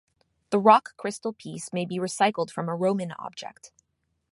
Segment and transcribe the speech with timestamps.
[0.49, 3.71] The rock crystal piece may be recycled from a Roman object.